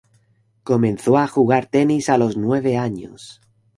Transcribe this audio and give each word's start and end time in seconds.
Comenzó 0.63 1.15
a 1.19 1.27
jugar 1.27 1.67
tenis 1.67 2.09
a 2.09 2.17
los 2.17 2.35
nueve 2.35 2.75
años. 2.75 3.39